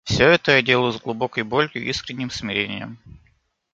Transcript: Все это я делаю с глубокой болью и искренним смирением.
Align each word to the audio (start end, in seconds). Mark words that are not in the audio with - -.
Все 0.03 0.29
это 0.29 0.53
я 0.53 0.61
делаю 0.63 0.91
с 0.93 0.99
глубокой 0.99 1.43
болью 1.43 1.75
и 1.85 1.89
искренним 1.89 2.31
смирением. 2.31 2.97